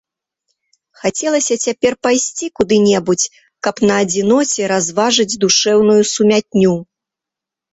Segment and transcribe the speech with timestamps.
[1.01, 3.27] Хацелася цяпер пайсці куды-небудзь,
[3.67, 6.73] каб на адзіноце разважыць душэўную сумятню.